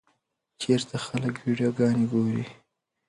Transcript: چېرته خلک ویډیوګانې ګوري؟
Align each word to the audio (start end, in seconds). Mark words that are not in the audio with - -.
چېرته 0.61 0.95
خلک 1.05 1.35
ویډیوګانې 1.45 2.05
ګوري؟ 2.11 2.43